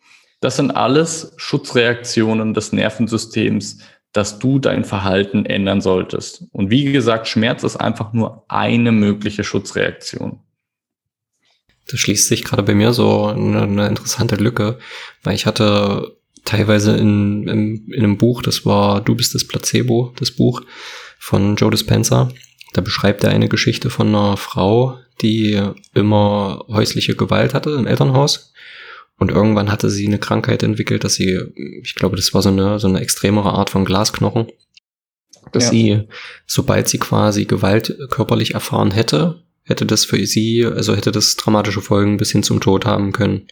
Das 0.43 0.57
sind 0.57 0.71
alles 0.71 1.31
Schutzreaktionen 1.37 2.53
des 2.53 2.73
Nervensystems, 2.73 3.77
dass 4.11 4.39
du 4.39 4.59
dein 4.59 4.83
Verhalten 4.83 5.45
ändern 5.45 5.79
solltest. 5.79 6.43
Und 6.51 6.69
wie 6.69 6.91
gesagt, 6.91 7.29
Schmerz 7.29 7.63
ist 7.63 7.77
einfach 7.77 8.11
nur 8.11 8.43
eine 8.49 8.91
mögliche 8.91 9.45
Schutzreaktion. 9.45 10.41
Das 11.87 11.97
schließt 12.01 12.27
sich 12.27 12.43
gerade 12.43 12.61
bei 12.61 12.75
mir 12.75 12.91
so 12.91 13.27
eine, 13.27 13.61
eine 13.61 13.87
interessante 13.87 14.35
Lücke, 14.35 14.79
weil 15.23 15.33
ich 15.33 15.45
hatte 15.45 16.17
teilweise 16.43 16.97
in, 16.97 17.47
in, 17.47 17.87
in 17.87 18.03
einem 18.03 18.17
Buch, 18.17 18.41
das 18.41 18.65
war 18.65 18.99
Du 18.99 19.15
bist 19.15 19.33
das 19.33 19.47
Placebo, 19.47 20.13
das 20.17 20.31
Buch 20.31 20.61
von 21.19 21.55
Joe 21.55 21.71
Dispenza. 21.71 22.27
Da 22.73 22.81
beschreibt 22.81 23.23
er 23.23 23.29
eine 23.29 23.47
Geschichte 23.47 23.89
von 23.89 24.09
einer 24.09 24.35
Frau, 24.35 24.99
die 25.21 25.61
immer 25.93 26.65
häusliche 26.67 27.15
Gewalt 27.15 27.53
hatte 27.53 27.69
im 27.69 27.87
Elternhaus 27.87 28.49
und 29.17 29.31
irgendwann 29.31 29.71
hatte 29.71 29.89
sie 29.89 30.07
eine 30.07 30.19
Krankheit 30.19 30.63
entwickelt, 30.63 31.03
dass 31.03 31.15
sie, 31.15 31.39
ich 31.81 31.95
glaube, 31.95 32.15
das 32.15 32.33
war 32.33 32.41
so 32.41 32.49
eine, 32.49 32.79
so 32.79 32.87
eine 32.87 32.99
extremere 32.99 33.53
Art 33.53 33.69
von 33.69 33.85
Glasknochen. 33.85 34.47
dass 35.51 35.65
ja. 35.65 35.69
sie, 35.71 36.07
sobald 36.45 36.87
sie 36.87 36.97
quasi 36.97 37.45
Gewalt 37.45 37.97
körperlich 38.09 38.53
erfahren 38.53 38.91
hätte, 38.91 39.43
hätte 39.63 39.85
das 39.85 40.05
für 40.05 40.25
sie, 40.25 40.65
also 40.65 40.95
hätte 40.95 41.11
das 41.11 41.35
dramatische 41.35 41.81
Folgen 41.81 42.17
bis 42.17 42.31
hin 42.31 42.43
zum 42.43 42.59
Tod 42.59 42.85
haben 42.85 43.11
können. 43.11 43.47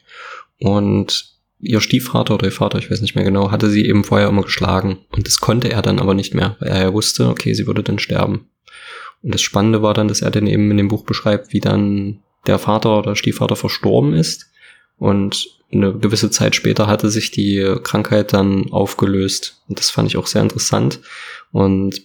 Und 0.60 1.32
ihr 1.60 1.80
Stiefvater 1.80 2.34
oder 2.34 2.48
ihr 2.48 2.52
Vater, 2.52 2.80
ich 2.80 2.90
weiß 2.90 3.02
nicht 3.02 3.16
mehr 3.16 3.24
genau, 3.24 3.52
hatte 3.52 3.70
sie 3.70 3.86
eben 3.86 4.04
vorher 4.04 4.30
immer 4.30 4.44
geschlagen. 4.44 5.00
Und 5.12 5.28
das 5.28 5.40
konnte 5.40 5.72
er 5.72 5.82
dann 5.82 6.00
aber 6.00 6.14
nicht 6.14 6.34
mehr, 6.34 6.58
weil 6.60 6.70
er 6.70 6.82
ja 6.82 6.94
wusste, 6.94 7.30
okay, 7.30 7.54
sie 7.54 7.68
würde 7.68 7.84
dann 7.84 8.00
sterben. 8.00 8.50
Und 9.22 9.34
das 9.34 9.42
Spannende 9.42 9.82
war 9.82 9.94
dann, 9.94 10.08
dass 10.08 10.22
er 10.22 10.32
dann 10.32 10.48
eben 10.48 10.72
in 10.72 10.78
dem 10.78 10.88
Buch 10.88 11.06
beschreibt, 11.06 11.54
wie 11.54 11.60
dann 11.60 12.20
der 12.48 12.58
Vater 12.58 12.98
oder 12.98 13.16
Stiefvater 13.16 13.56
verstorben 13.56 14.14
ist. 14.14 14.52
Und 15.02 15.48
eine 15.72 15.98
gewisse 15.98 16.30
Zeit 16.30 16.56
später 16.56 16.86
hatte 16.86 17.10
sich 17.10 17.32
die 17.32 17.76
Krankheit 17.82 18.34
dann 18.34 18.72
aufgelöst. 18.72 19.64
Und 19.68 19.80
das 19.80 19.90
fand 19.90 20.08
ich 20.08 20.16
auch 20.16 20.28
sehr 20.28 20.44
interessant. 20.44 21.00
Und 21.52 22.04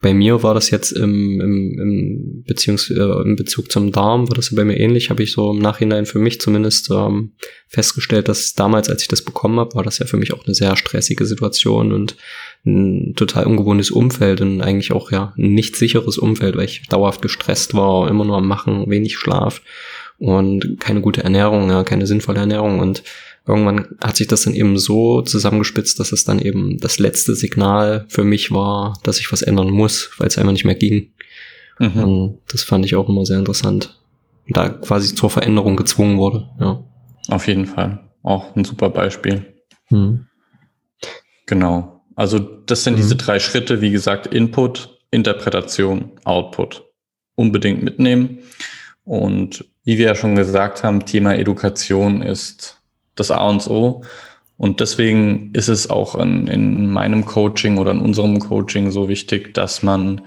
bei 0.00 0.14
mir 0.14 0.42
war 0.42 0.54
das 0.54 0.70
jetzt 0.70 0.92
im, 0.92 1.42
im, 1.42 1.78
im, 1.78 2.44
Beziehungs, 2.46 2.88
äh, 2.88 2.94
im 2.94 3.36
Bezug 3.36 3.70
zum 3.70 3.92
Darm, 3.92 4.28
war 4.28 4.34
das 4.34 4.54
bei 4.54 4.64
mir 4.64 4.80
ähnlich, 4.80 5.10
habe 5.10 5.22
ich 5.22 5.32
so 5.32 5.50
im 5.50 5.58
Nachhinein 5.58 6.06
für 6.06 6.20
mich 6.20 6.40
zumindest 6.40 6.90
ähm, 6.90 7.32
festgestellt, 7.66 8.28
dass 8.28 8.54
damals, 8.54 8.88
als 8.88 9.02
ich 9.02 9.08
das 9.08 9.20
bekommen 9.20 9.60
habe, 9.60 9.74
war 9.74 9.82
das 9.82 9.98
ja 9.98 10.06
für 10.06 10.16
mich 10.16 10.32
auch 10.32 10.46
eine 10.46 10.54
sehr 10.54 10.74
stressige 10.76 11.26
Situation 11.26 11.92
und 11.92 12.16
ein 12.64 13.14
total 13.14 13.44
ungewohntes 13.44 13.90
Umfeld 13.90 14.40
und 14.40 14.62
eigentlich 14.62 14.92
auch 14.92 15.10
ja 15.10 15.34
ein 15.36 15.52
nicht 15.52 15.76
sicheres 15.76 16.16
Umfeld, 16.16 16.56
weil 16.56 16.64
ich 16.64 16.86
dauerhaft 16.88 17.20
gestresst 17.20 17.74
war, 17.74 18.08
immer 18.08 18.24
nur 18.24 18.38
am 18.38 18.48
Machen, 18.48 18.88
wenig 18.88 19.18
Schlaf 19.18 19.60
und 20.18 20.78
keine 20.80 21.00
gute 21.00 21.22
Ernährung, 21.22 21.70
ja, 21.70 21.84
keine 21.84 22.06
sinnvolle 22.06 22.40
Ernährung 22.40 22.80
und 22.80 23.02
irgendwann 23.46 23.96
hat 24.02 24.16
sich 24.16 24.26
das 24.26 24.42
dann 24.42 24.54
eben 24.54 24.78
so 24.78 25.22
zusammengespitzt, 25.22 25.98
dass 25.98 26.12
es 26.12 26.24
dann 26.24 26.38
eben 26.38 26.78
das 26.78 26.98
letzte 26.98 27.34
Signal 27.34 28.04
für 28.08 28.24
mich 28.24 28.52
war, 28.52 28.98
dass 29.04 29.18
ich 29.18 29.32
was 29.32 29.42
ändern 29.42 29.70
muss, 29.70 30.10
weil 30.18 30.28
es 30.28 30.36
einfach 30.36 30.52
nicht 30.52 30.66
mehr 30.66 30.74
ging. 30.74 31.12
Mhm. 31.78 32.04
Und 32.04 32.38
das 32.52 32.62
fand 32.62 32.84
ich 32.84 32.94
auch 32.94 33.08
immer 33.08 33.24
sehr 33.24 33.38
interessant. 33.38 33.98
Da 34.48 34.68
quasi 34.68 35.14
zur 35.14 35.30
Veränderung 35.30 35.76
gezwungen 35.76 36.18
wurde, 36.18 36.48
ja. 36.60 36.84
Auf 37.28 37.46
jeden 37.46 37.66
Fall. 37.66 38.00
Auch 38.22 38.54
ein 38.56 38.64
super 38.64 38.90
Beispiel. 38.90 39.54
Mhm. 39.90 40.26
Genau. 41.46 42.02
Also 42.14 42.38
das 42.38 42.84
sind 42.84 42.94
mhm. 42.94 42.98
diese 42.98 43.16
drei 43.16 43.38
Schritte, 43.38 43.80
wie 43.80 43.90
gesagt, 43.90 44.26
Input, 44.26 44.98
Interpretation, 45.10 46.12
Output. 46.24 46.84
Unbedingt 47.34 47.82
mitnehmen. 47.82 48.40
Und 49.08 49.64
wie 49.84 49.96
wir 49.96 50.04
ja 50.04 50.14
schon 50.14 50.36
gesagt 50.36 50.84
haben, 50.84 51.06
Thema 51.06 51.34
Education 51.34 52.20
ist 52.20 52.78
das 53.14 53.30
A 53.30 53.48
und 53.48 53.66
O. 53.66 54.02
Und 54.58 54.80
deswegen 54.80 55.50
ist 55.54 55.68
es 55.68 55.88
auch 55.88 56.14
in, 56.14 56.46
in 56.46 56.90
meinem 56.90 57.24
Coaching 57.24 57.78
oder 57.78 57.92
in 57.92 58.00
unserem 58.00 58.38
Coaching 58.38 58.90
so 58.90 59.08
wichtig, 59.08 59.54
dass 59.54 59.82
man 59.82 60.20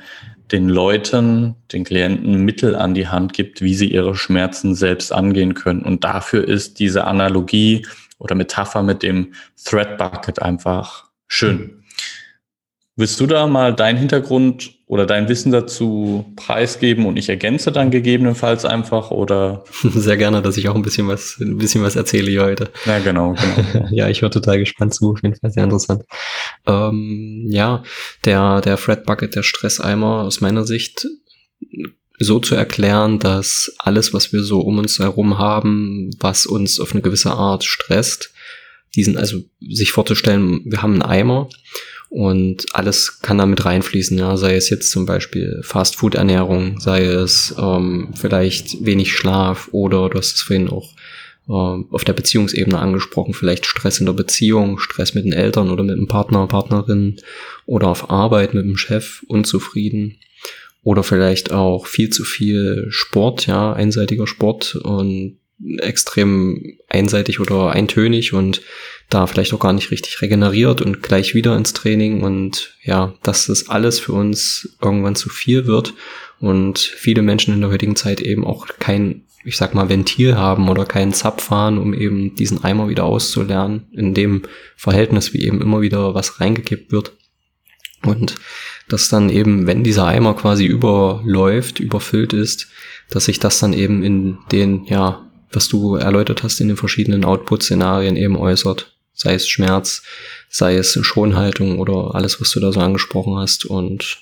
den 0.52 0.68
Leuten, 0.68 1.56
den 1.72 1.84
Klienten 1.84 2.44
Mittel 2.44 2.76
an 2.76 2.96
die 2.96 3.08
Hand 3.08 3.34
gibt, 3.34 3.62
wie 3.62 3.76
sie 3.76 3.92
ihre 3.92 4.16
Schmerzen 4.16 4.74
selbst 4.74 5.14
angehen 5.14 5.54
können. 5.54 5.84
Und 5.84 6.04
dafür 6.04 6.48
ist 6.48 6.80
diese 6.80 7.04
Analogie 7.04 7.86
oder 8.18 8.34
Metapher 8.34 8.82
mit 8.82 9.04
dem 9.04 9.34
Thread 9.64 10.00
Bucket 10.00 10.42
einfach 10.42 11.06
schön. 11.28 11.81
Willst 12.98 13.20
du 13.22 13.26
da 13.26 13.48
mal 13.48 13.74
deinen 13.74 13.98
Hintergrund 13.98 14.74
oder 14.86 15.06
dein 15.06 15.30
Wissen 15.30 15.54
dazu 15.54 16.34
preisgeben 16.36 17.06
und 17.06 17.16
ich 17.16 17.30
ergänze 17.30 17.72
dann 17.72 17.90
gegebenenfalls 17.90 18.66
einfach 18.66 19.12
oder? 19.12 19.64
Sehr 19.84 20.18
gerne, 20.18 20.42
dass 20.42 20.58
ich 20.58 20.68
auch 20.68 20.76
ein 20.76 20.82
bisschen 20.82 21.08
was, 21.08 21.38
ein 21.40 21.58
bisschen 21.58 21.84
was 21.84 21.96
erzähle 21.96 22.30
hier 22.30 22.44
heute. 22.44 22.70
Ja, 22.86 23.00
genau, 23.00 23.34
genau. 23.34 23.88
ja, 23.92 24.10
ich 24.10 24.22
war 24.22 24.30
total 24.30 24.60
gespannt 24.60 24.94
zu, 24.94 25.12
auf 25.12 25.24
jeden 25.24 25.36
Fall 25.36 25.52
sehr 25.52 25.64
interessant. 25.64 26.04
Ähm, 26.68 27.46
ja, 27.48 27.84
der, 28.26 28.60
der 28.60 28.76
Fred 28.76 29.06
Bucket, 29.06 29.36
der 29.36 29.44
Stresseimer 29.44 30.24
aus 30.24 30.42
meiner 30.42 30.66
Sicht 30.66 31.08
so 32.20 32.40
zu 32.40 32.56
erklären, 32.56 33.20
dass 33.20 33.74
alles, 33.80 34.14
was 34.14 34.34
wir 34.34 34.44
so 34.44 34.60
um 34.60 34.78
uns 34.78 35.00
herum 35.00 35.38
haben, 35.38 36.12
was 36.20 36.46
uns 36.46 36.80
auf 36.80 36.92
eine 36.92 37.02
gewisse 37.02 37.32
Art 37.32 37.64
stresst, 37.64 38.34
diesen, 38.96 39.18
also 39.18 39.40
sich 39.62 39.94
vorzustellen, 39.94 40.62
wir 40.66 40.82
haben 40.82 41.02
einen 41.02 41.02
Eimer 41.02 41.50
und 42.12 42.66
alles 42.74 43.22
kann 43.22 43.38
damit 43.38 43.64
reinfließen, 43.64 44.18
ja, 44.18 44.36
sei 44.36 44.58
es 44.58 44.70
jetzt 44.70 44.92
zum 44.92 45.06
Beispiel 45.06 45.62
Fast-Food-Ernährung, 45.64 46.78
sei 46.78 47.06
es 47.06 47.56
ähm, 47.58 48.10
vielleicht 48.14 48.84
wenig 48.86 49.14
Schlaf 49.14 49.70
oder 49.72 50.10
du 50.10 50.18
hast 50.18 50.36
es 50.36 50.42
vorhin 50.42 50.68
auch 50.68 50.90
äh, 51.48 51.52
auf 51.90 52.04
der 52.04 52.12
Beziehungsebene 52.12 52.78
angesprochen, 52.78 53.34
vielleicht 53.34 53.66
Stress 53.66 54.02
in 54.02 54.08
der 54.08 54.14
Beziehung, 54.14 54.78
Stress 54.78 55.14
mit 55.14 55.24
den 55.24 55.32
Eltern 55.32 55.70
oder 55.70 55.84
mit 55.84 55.96
dem 55.96 56.10
Partner, 56.10 56.48
Partnerin 56.48 57.16
oder 57.66 57.88
auf 57.88 58.10
Arbeit 58.10 58.54
mit 58.54 58.66
dem 58.66 58.76
Chef, 58.76 59.24
unzufrieden. 59.30 60.18
Oder 60.84 61.04
vielleicht 61.04 61.54
auch 61.54 61.86
viel 61.86 62.10
zu 62.10 62.24
viel 62.26 62.88
Sport, 62.90 63.46
ja, 63.46 63.72
einseitiger 63.72 64.26
Sport. 64.26 64.76
Und 64.76 65.38
extrem 65.78 66.78
einseitig 66.90 67.40
oder 67.40 67.72
eintönig 67.72 68.34
und 68.34 68.62
da 69.10 69.28
vielleicht 69.28 69.54
auch 69.54 69.60
gar 69.60 69.74
nicht 69.74 69.92
richtig 69.92 70.22
regeneriert 70.22 70.82
und 70.82 71.04
gleich 71.04 71.36
wieder 71.36 71.56
ins 71.56 71.74
Training 71.74 72.22
und 72.22 72.76
ja, 72.84 73.14
dass 73.24 73.48
das 73.48 73.70
alles 73.70 74.00
für 74.00 74.14
uns 74.14 74.78
irgendwann 74.82 75.16
zu 75.16 75.30
viel 75.30 75.68
wird 75.68 75.94
und 76.40 76.80
viele 76.80 77.22
Menschen 77.22 77.54
in 77.54 77.62
der 77.62 77.70
heutigen 77.70 77.96
Zeit 77.96 78.22
eben 78.22 78.46
auch 78.46 78.68
kein, 78.80 79.26
ich 79.44 79.58
sag 79.58 79.76
mal, 79.76 79.90
Ventil 79.90 80.38
haben 80.38 80.70
oder 80.70 80.86
keinen 80.86 81.14
Zapf 81.14 81.44
fahren, 81.44 81.78
um 81.78 81.94
eben 81.94 82.36
diesen 82.36 82.64
Eimer 82.64 82.90
wieder 82.90 83.04
auszulernen, 83.04 83.88
in 83.92 84.14
dem 84.14 84.44
Verhältnis, 84.76 85.34
wie 85.34 85.44
eben 85.44 85.62
immer 85.62 85.82
wieder 85.82 86.16
was 86.16 86.40
reingekippt 86.40 86.92
wird. 86.92 87.14
Und 88.04 88.36
dass 88.88 89.10
dann 89.10 89.30
eben, 89.30 89.68
wenn 89.68 89.84
dieser 89.84 90.06
Eimer 90.06 90.36
quasi 90.36 90.66
überläuft, 90.66 91.80
überfüllt 91.80 92.34
ist, 92.34 92.68
dass 93.10 93.26
sich 93.26 93.40
das 93.40 93.60
dann 93.60 93.74
eben 93.74 94.04
in 94.04 94.40
den, 94.52 94.86
ja, 94.86 95.31
was 95.54 95.68
du 95.68 95.96
erläutert 95.96 96.44
hast, 96.44 96.60
in 96.60 96.68
den 96.68 96.78
verschiedenen 96.78 97.26
Output-Szenarien 97.26 98.16
eben 98.16 98.38
äußert. 98.38 98.96
Sei 99.14 99.34
es 99.34 99.48
Schmerz, 99.48 100.04
sei 100.50 100.76
es 100.76 100.98
Schonhaltung 101.02 101.80
oder 101.80 102.16
alles, 102.16 102.40
was 102.42 102.52
du 102.52 102.60
da 102.60 102.72
so 102.72 102.80
angesprochen 102.80 103.38
hast. 103.38 103.66
Und 103.66 104.18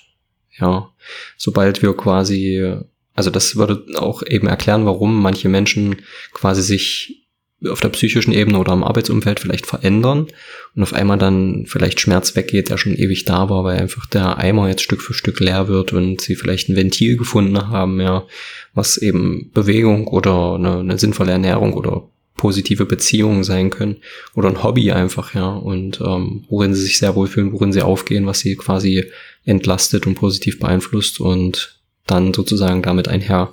ja, 0.58 0.90
sobald 1.36 1.82
wir 1.82 1.96
quasi, 1.96 2.76
also 3.14 3.30
das 3.30 3.56
würde 3.56 3.84
auch 3.96 4.22
eben 4.22 4.46
erklären, 4.46 4.86
warum 4.86 5.22
manche 5.22 5.48
Menschen 5.48 6.02
quasi 6.32 6.62
sich 6.62 7.19
auf 7.68 7.80
der 7.80 7.90
psychischen 7.90 8.32
Ebene 8.32 8.58
oder 8.58 8.72
im 8.72 8.84
Arbeitsumfeld 8.84 9.40
vielleicht 9.40 9.66
verändern 9.66 10.28
und 10.74 10.82
auf 10.82 10.94
einmal 10.94 11.18
dann 11.18 11.66
vielleicht 11.66 12.00
Schmerz 12.00 12.34
weggeht, 12.34 12.70
der 12.70 12.78
schon 12.78 12.94
ewig 12.94 13.24
da 13.24 13.50
war, 13.50 13.64
weil 13.64 13.78
einfach 13.78 14.06
der 14.06 14.38
Eimer 14.38 14.68
jetzt 14.68 14.82
Stück 14.82 15.02
für 15.02 15.14
Stück 15.14 15.40
leer 15.40 15.68
wird 15.68 15.92
und 15.92 16.20
sie 16.20 16.36
vielleicht 16.36 16.68
ein 16.68 16.76
Ventil 16.76 17.16
gefunden 17.16 17.68
haben, 17.68 18.00
ja, 18.00 18.26
was 18.72 18.96
eben 18.96 19.50
Bewegung 19.52 20.06
oder 20.06 20.54
eine, 20.54 20.78
eine 20.78 20.98
sinnvolle 20.98 21.32
Ernährung 21.32 21.74
oder 21.74 22.08
positive 22.36 22.86
Beziehungen 22.86 23.44
sein 23.44 23.68
können 23.68 23.98
oder 24.34 24.48
ein 24.48 24.62
Hobby 24.62 24.92
einfach, 24.92 25.34
ja, 25.34 25.50
und 25.50 26.00
ähm, 26.00 26.44
worin 26.48 26.74
sie 26.74 26.80
sich 26.82 26.96
sehr 26.96 27.14
wohlfühlen, 27.14 27.52
worin 27.52 27.74
sie 27.74 27.82
aufgehen, 27.82 28.26
was 28.26 28.40
sie 28.40 28.56
quasi 28.56 29.04
entlastet 29.44 30.06
und 30.06 30.14
positiv 30.14 30.58
beeinflusst 30.58 31.20
und 31.20 31.78
dann 32.06 32.32
sozusagen 32.32 32.80
damit 32.80 33.08
einher 33.08 33.52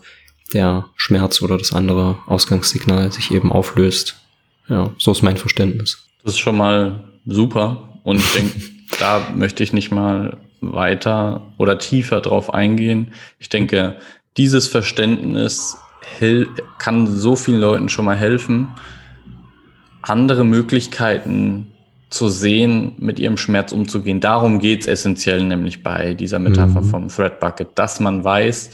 der 0.53 0.85
Schmerz 0.95 1.41
oder 1.41 1.57
das 1.57 1.73
andere 1.73 2.17
Ausgangssignal 2.25 3.11
sich 3.11 3.31
eben 3.31 3.51
auflöst. 3.51 4.15
Ja, 4.67 4.91
so 4.97 5.11
ist 5.11 5.21
mein 5.21 5.37
Verständnis. 5.37 6.07
Das 6.23 6.33
ist 6.33 6.39
schon 6.39 6.57
mal 6.57 7.03
super 7.25 7.99
und 8.03 8.17
ich 8.17 8.33
denke, 8.33 8.61
da 8.99 9.27
möchte 9.35 9.63
ich 9.63 9.73
nicht 9.73 9.91
mal 9.91 10.37
weiter 10.61 11.53
oder 11.57 11.77
tiefer 11.77 12.21
drauf 12.21 12.53
eingehen. 12.53 13.13
Ich 13.39 13.49
denke, 13.49 13.97
dieses 14.37 14.67
Verständnis 14.67 15.77
kann 16.77 17.07
so 17.07 17.35
vielen 17.35 17.59
Leuten 17.59 17.89
schon 17.89 18.05
mal 18.05 18.15
helfen, 18.15 18.69
andere 20.01 20.45
Möglichkeiten 20.45 21.71
zu 22.09 22.29
sehen, 22.29 22.93
mit 22.97 23.19
ihrem 23.19 23.35
Schmerz 23.35 23.73
umzugehen. 23.73 24.21
Darum 24.21 24.59
geht 24.59 24.81
es 24.81 24.87
essentiell 24.87 25.43
nämlich 25.43 25.83
bei 25.83 26.13
dieser 26.13 26.39
Metapher 26.39 26.81
mhm. 26.81 26.89
vom 26.89 27.07
Thread 27.09 27.39
Bucket, 27.39 27.69
dass 27.75 27.99
man 27.99 28.23
weiß, 28.23 28.69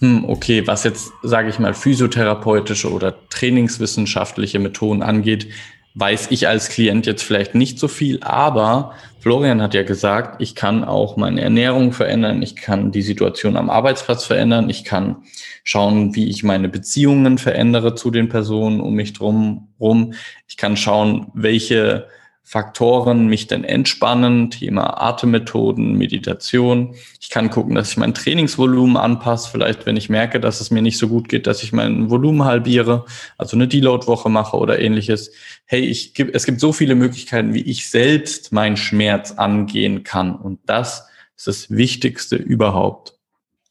hm, 0.00 0.28
okay, 0.28 0.66
was 0.66 0.84
jetzt, 0.84 1.12
sage 1.22 1.48
ich 1.48 1.58
mal, 1.58 1.74
physiotherapeutische 1.74 2.92
oder 2.92 3.14
trainingswissenschaftliche 3.30 4.58
Methoden 4.58 5.02
angeht, 5.02 5.48
weiß 5.94 6.28
ich 6.30 6.46
als 6.46 6.68
Klient 6.68 7.06
jetzt 7.06 7.22
vielleicht 7.22 7.54
nicht 7.54 7.78
so 7.78 7.88
viel, 7.88 8.22
aber 8.22 8.92
Florian 9.20 9.62
hat 9.62 9.72
ja 9.72 9.82
gesagt, 9.82 10.42
ich 10.42 10.54
kann 10.54 10.84
auch 10.84 11.16
meine 11.16 11.40
Ernährung 11.40 11.92
verändern, 11.92 12.42
ich 12.42 12.54
kann 12.54 12.92
die 12.92 13.00
Situation 13.00 13.56
am 13.56 13.70
Arbeitsplatz 13.70 14.26
verändern, 14.26 14.68
ich 14.68 14.84
kann 14.84 15.16
schauen, 15.64 16.14
wie 16.14 16.28
ich 16.28 16.44
meine 16.44 16.68
Beziehungen 16.68 17.38
verändere 17.38 17.94
zu 17.94 18.10
den 18.10 18.28
Personen 18.28 18.80
um 18.80 18.92
mich 18.92 19.14
drum 19.14 19.68
rum, 19.80 20.12
ich 20.46 20.58
kann 20.58 20.76
schauen, 20.76 21.28
welche 21.32 22.06
Faktoren 22.48 23.26
mich 23.26 23.48
denn 23.48 23.64
entspannen, 23.64 24.52
Thema 24.52 25.02
Atemmethoden, 25.02 25.98
Meditation. 25.98 26.94
Ich 27.20 27.28
kann 27.28 27.50
gucken, 27.50 27.74
dass 27.74 27.90
ich 27.90 27.96
mein 27.96 28.14
Trainingsvolumen 28.14 28.96
anpasse. 28.96 29.50
Vielleicht, 29.50 29.84
wenn 29.84 29.96
ich 29.96 30.08
merke, 30.10 30.38
dass 30.38 30.60
es 30.60 30.70
mir 30.70 30.80
nicht 30.80 30.96
so 30.96 31.08
gut 31.08 31.28
geht, 31.28 31.48
dass 31.48 31.64
ich 31.64 31.72
mein 31.72 32.08
Volumen 32.08 32.44
halbiere, 32.44 33.04
also 33.36 33.56
eine 33.56 33.66
Deload-Woche 33.66 34.28
mache 34.28 34.56
oder 34.56 34.78
ähnliches. 34.78 35.32
Hey, 35.64 35.80
ich, 35.80 36.16
es 36.32 36.46
gibt 36.46 36.60
so 36.60 36.72
viele 36.72 36.94
Möglichkeiten, 36.94 37.52
wie 37.52 37.62
ich 37.62 37.90
selbst 37.90 38.52
meinen 38.52 38.76
Schmerz 38.76 39.32
angehen 39.32 40.04
kann. 40.04 40.36
Und 40.36 40.60
das 40.66 41.08
ist 41.36 41.48
das 41.48 41.70
Wichtigste 41.70 42.36
überhaupt. 42.36 43.18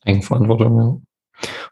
Eigenverantwortung, 0.04 0.78
ja. 0.78 0.98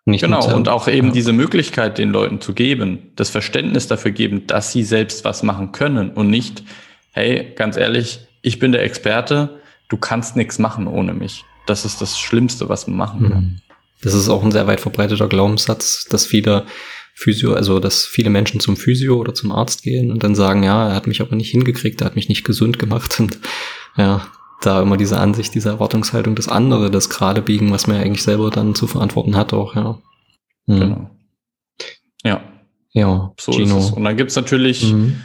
Und 0.06 0.22
genau, 0.22 0.56
und 0.56 0.70
auch 0.70 0.88
eben 0.88 1.08
ja. 1.08 1.14
diese 1.14 1.34
Möglichkeit 1.34 1.98
den 1.98 2.12
Leuten 2.12 2.40
zu 2.40 2.54
geben, 2.54 3.12
das 3.18 3.30
Verständnis 3.30 3.88
dafür 3.88 4.12
geben, 4.12 4.48
dass 4.48 4.72
sie 4.72 4.84
selbst 4.84 5.26
was 5.26 5.44
machen 5.44 5.74
können 5.74 6.12
und 6.12 6.30
nicht, 6.30 6.64
hey, 7.14 7.54
ganz 7.56 7.78
ehrlich, 7.78 8.20
ich 8.42 8.60
bin 8.60 8.72
der 8.72 8.84
Experte, 8.84 9.62
du 9.88 9.98
kannst 9.98 10.36
nichts 10.36 10.60
machen 10.60 10.88
ohne 10.88 11.14
mich. 11.14 11.46
Das 11.66 11.86
ist 11.86 12.02
das 12.02 12.20
Schlimmste, 12.20 12.68
was 12.68 12.88
man 12.88 12.98
machen 12.98 13.30
kann. 13.30 13.44
Mhm. 13.44 13.58
Das 14.02 14.14
ist 14.14 14.28
auch 14.28 14.44
ein 14.44 14.52
sehr 14.52 14.68
weit 14.68 14.82
verbreiteter 14.82 15.30
Glaubenssatz, 15.30 16.06
dass 16.10 16.26
viele 16.26 16.66
Physio, 17.14 17.54
also 17.54 17.80
dass 17.80 18.06
viele 18.06 18.30
Menschen 18.30 18.60
zum 18.60 18.76
Physio 18.76 19.18
oder 19.18 19.34
zum 19.34 19.52
Arzt 19.52 19.84
gehen 19.84 20.12
und 20.12 20.24
dann 20.24 20.36
sagen, 20.36 20.64
ja, 20.64 20.90
er 20.90 20.96
hat 20.96 21.08
mich 21.08 21.22
aber 21.22 21.36
nicht 21.36 21.52
hingekriegt, 21.52 22.02
er 22.02 22.06
hat 22.06 22.16
mich 22.16 22.28
nicht 22.28 22.44
gesund 22.44 22.80
gemacht 22.80 23.20
und 23.20 23.40
ja, 23.96 24.28
da 24.62 24.82
immer 24.82 24.98
diese 24.98 25.20
Ansicht, 25.20 25.54
diese 25.54 25.70
Erwartungshaltung, 25.70 26.36
das 26.36 26.50
andere, 26.50 26.90
das 26.90 27.10
gerade 27.10 27.42
biegen, 27.42 27.72
was 27.72 27.88
man 27.88 27.98
ja 27.98 28.04
eigentlich 28.04 28.24
selber 28.24 28.50
dann 28.50 28.76
zu 28.76 28.88
verantworten 28.88 29.38
hat 29.38 29.54
auch, 29.54 29.76
ja. 29.76 30.00
Mhm. 30.66 30.80
Genau. 30.80 31.10
Ja. 32.24 32.44
Ja, 32.92 33.34
so 33.40 33.52
Gino. 33.52 33.78
ist 33.78 33.86
es. 33.86 33.92
Und 33.92 34.04
dann 34.04 34.18
gibt's 34.18 34.36
natürlich 34.36 34.92
mhm. 34.92 35.22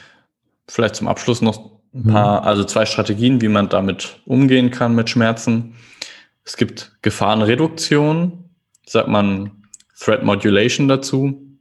vielleicht 0.66 0.96
zum 0.96 1.08
Abschluss 1.08 1.42
noch 1.42 1.77
ein 1.94 2.04
paar, 2.04 2.42
mhm. 2.42 2.46
also 2.46 2.64
zwei 2.64 2.86
Strategien, 2.86 3.40
wie 3.40 3.48
man 3.48 3.68
damit 3.68 4.20
umgehen 4.26 4.70
kann 4.70 4.94
mit 4.94 5.10
Schmerzen. 5.10 5.76
Es 6.44 6.56
gibt 6.56 6.96
Gefahrenreduktion, 7.02 8.50
sagt 8.86 9.08
man 9.08 9.50
Threat 9.98 10.22
Modulation 10.22 10.88
dazu. 10.88 11.58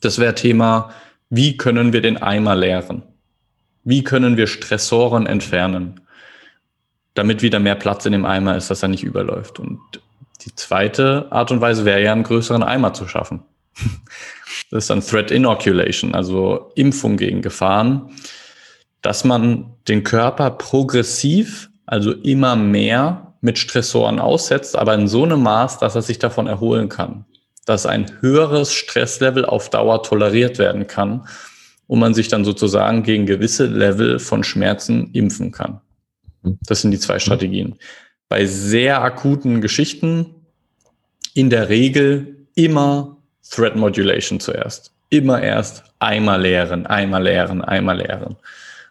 Das 0.00 0.18
wäre 0.18 0.34
Thema, 0.34 0.90
wie 1.30 1.56
können 1.56 1.92
wir 1.92 2.00
den 2.00 2.16
Eimer 2.16 2.54
leeren? 2.54 3.02
Wie 3.84 4.02
können 4.02 4.36
wir 4.36 4.46
Stressoren 4.46 5.26
entfernen? 5.26 6.00
damit 7.16 7.42
wieder 7.42 7.58
mehr 7.58 7.74
Platz 7.74 8.06
in 8.06 8.12
dem 8.12 8.24
Eimer 8.24 8.56
ist, 8.56 8.70
dass 8.70 8.82
er 8.82 8.88
nicht 8.88 9.02
überläuft. 9.02 9.58
Und 9.58 9.80
die 10.44 10.54
zweite 10.54 11.26
Art 11.30 11.50
und 11.50 11.60
Weise 11.60 11.84
wäre 11.84 12.02
ja, 12.02 12.12
einen 12.12 12.22
größeren 12.22 12.62
Eimer 12.62 12.92
zu 12.92 13.08
schaffen. 13.08 13.42
Das 14.70 14.84
ist 14.84 14.90
dann 14.90 15.00
Threat 15.00 15.30
Inoculation, 15.30 16.14
also 16.14 16.72
Impfung 16.74 17.16
gegen 17.16 17.40
Gefahren, 17.40 18.10
dass 19.06 19.22
man 19.22 19.66
den 19.86 20.02
Körper 20.02 20.50
progressiv, 20.50 21.70
also 21.86 22.10
immer 22.10 22.56
mehr 22.56 23.34
mit 23.40 23.56
Stressoren 23.56 24.18
aussetzt, 24.18 24.74
aber 24.74 24.94
in 24.94 25.06
so 25.06 25.22
einem 25.22 25.44
Maß, 25.44 25.78
dass 25.78 25.94
er 25.94 26.02
sich 26.02 26.18
davon 26.18 26.48
erholen 26.48 26.88
kann. 26.88 27.24
Dass 27.66 27.86
ein 27.86 28.10
höheres 28.20 28.72
Stresslevel 28.72 29.44
auf 29.44 29.70
Dauer 29.70 30.02
toleriert 30.02 30.58
werden 30.58 30.88
kann 30.88 31.28
und 31.86 32.00
man 32.00 32.14
sich 32.14 32.26
dann 32.26 32.44
sozusagen 32.44 33.04
gegen 33.04 33.26
gewisse 33.26 33.66
Level 33.66 34.18
von 34.18 34.42
Schmerzen 34.42 35.12
impfen 35.12 35.52
kann. 35.52 35.80
Das 36.66 36.80
sind 36.80 36.90
die 36.90 36.98
zwei 36.98 37.20
Strategien. 37.20 37.76
Bei 38.28 38.44
sehr 38.44 39.02
akuten 39.02 39.60
Geschichten 39.60 40.34
in 41.32 41.48
der 41.48 41.68
Regel 41.68 42.48
immer 42.56 43.18
Threat 43.48 43.76
Modulation 43.76 44.40
zuerst. 44.40 44.90
Immer 45.10 45.40
erst 45.40 45.84
einmal 46.00 46.42
leeren, 46.42 46.88
einmal 46.88 47.22
leeren, 47.22 47.62
einmal 47.62 47.98
leeren. 47.98 48.34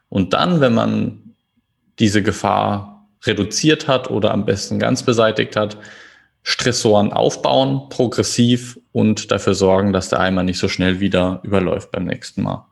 Und 0.10 0.34
dann, 0.34 0.62
wenn 0.62 0.74
man 0.74 1.36
diese 2.00 2.24
Gefahr 2.24 3.08
reduziert 3.24 3.88
hat 3.88 4.10
oder 4.10 4.32
am 4.34 4.46
besten 4.46 4.80
ganz 4.80 5.04
beseitigt 5.04 5.56
hat, 5.56 5.78
Stressoren 6.44 7.12
aufbauen, 7.12 7.90
progressiv 7.90 8.80
und 8.92 9.32
dafür 9.32 9.56
sorgen, 9.56 9.94
dass 9.94 10.10
der 10.10 10.20
Eimer 10.20 10.44
nicht 10.44 10.60
so 10.60 10.68
schnell 10.68 11.00
wieder 11.00 11.42
überläuft 11.44 11.92
beim 11.92 12.06
nächsten 12.06 12.44
Mal. 12.44 12.68